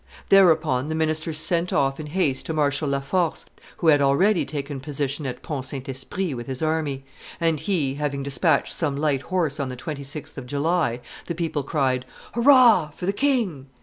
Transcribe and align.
]Thereupon 0.29 0.89
the 0.89 0.95
ministers 0.95 1.37
sent 1.37 1.71
off 1.71 1.99
in 1.99 2.07
haste 2.07 2.47
to 2.47 2.53
Marshal 2.53 2.89
La 2.89 3.01
Force, 3.01 3.45
who 3.77 3.89
had 3.89 4.01
already 4.01 4.45
taken 4.45 4.79
position 4.79 5.27
at 5.27 5.43
Pont 5.43 5.63
Saint 5.63 5.87
Esprit 5.87 6.33
with 6.33 6.47
his 6.47 6.63
army; 6.63 7.03
and, 7.39 7.59
he 7.59 7.93
having 7.93 8.23
despatched 8.23 8.73
some 8.73 8.97
light 8.97 9.21
horse 9.21 9.59
on 9.59 9.69
the 9.69 9.77
26th 9.77 10.39
of 10.39 10.47
July, 10.47 11.01
the 11.27 11.35
people 11.35 11.61
cried, 11.61 12.05
"Hurrah! 12.33 12.89
for 12.95 13.05
the 13.05 13.13
king!" 13.13 13.67